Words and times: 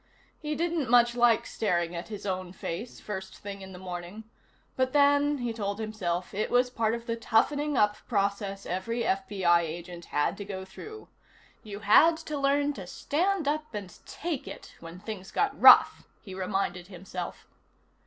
He 0.39 0.55
didn't 0.55 0.89
much 0.89 1.13
like 1.13 1.45
staring 1.45 1.93
at 1.95 2.07
his 2.07 2.25
own 2.25 2.53
face, 2.53 2.99
first 2.99 3.37
thing 3.37 3.61
in 3.61 3.71
the 3.71 3.77
morning, 3.77 4.23
but 4.75 4.93
then, 4.93 5.37
he 5.37 5.53
told 5.53 5.77
himself, 5.77 6.33
it 6.33 6.49
was 6.49 6.71
part 6.71 6.95
of 6.95 7.05
the 7.05 7.15
toughening 7.15 7.77
up 7.77 7.95
process 8.07 8.65
every 8.65 9.03
FBI 9.03 9.59
agent 9.59 10.05
had 10.05 10.37
to 10.37 10.43
go 10.43 10.65
through. 10.65 11.07
You 11.61 11.81
had 11.81 12.17
to 12.17 12.39
learn 12.39 12.73
to 12.73 12.87
stand 12.87 13.47
up 13.47 13.75
and 13.75 13.95
take 14.07 14.47
it 14.47 14.73
when 14.79 14.99
things 14.99 15.29
got 15.29 15.61
rough, 15.61 16.03
he 16.19 16.33
reminded 16.33 16.87
himself. 16.87 17.47